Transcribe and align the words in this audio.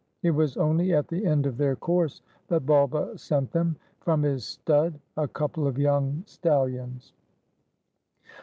It 0.23 0.31
was 0.31 0.57
only 0.57 0.95
at 0.95 1.07
the 1.09 1.27
end 1.27 1.45
of 1.45 1.57
their 1.57 1.75
course 1.75 2.23
that 2.47 2.65
Bulba 2.65 3.15
sent 3.19 3.51
them, 3.51 3.75
from 3.99 4.23
his 4.23 4.43
stud, 4.43 4.99
a 5.15 5.27
couple 5.27 5.67
of 5.67 5.77
young 5.77 6.23
stallions. 6.25 7.13